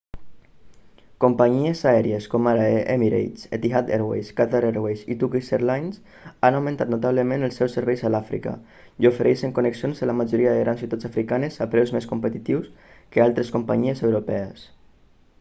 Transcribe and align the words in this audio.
companyies 1.23 1.81
aèries 1.89 2.27
com 2.31 2.47
ara 2.51 2.63
emirates 2.93 3.43
etihad 3.57 3.91
airways 3.97 4.31
qatar 4.39 4.61
airways 4.69 5.03
i 5.15 5.17
turkish 5.23 5.51
airlines 5.57 5.99
han 6.29 6.57
augmentat 6.61 6.93
notablement 6.95 7.47
els 7.49 7.61
seus 7.63 7.77
serveis 7.79 8.03
a 8.09 8.13
l'àfrica 8.15 8.55
i 9.05 9.11
ofereixen 9.11 9.55
connexions 9.61 10.03
a 10.07 10.11
la 10.13 10.17
majoria 10.25 10.57
de 10.57 10.65
grans 10.67 10.83
ciutats 10.85 11.11
africanes 11.13 11.61
a 11.67 11.71
preus 11.77 11.93
més 11.99 12.09
competitius 12.15 12.73
que 13.17 13.25
altres 13.29 13.55
companyies 13.59 14.03
europees 14.11 14.69